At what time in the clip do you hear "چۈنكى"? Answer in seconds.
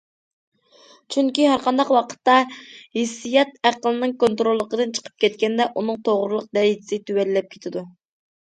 1.15-1.43